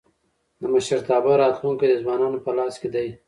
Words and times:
د 0.59 0.61
مشرتابه 0.73 1.31
راتلونکی 1.41 1.85
د 1.89 1.93
ځوانانو 2.03 2.43
په 2.45 2.51
لاس 2.57 2.73
کي 2.81 2.89
دی. 2.95 3.07